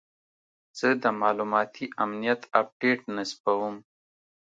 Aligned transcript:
زه 0.79 0.89
د 1.03 1.05
معلوماتي 1.21 1.85
امنیت 2.03 2.41
اپډیټ 2.59 2.99
نصبوم. 3.17 3.75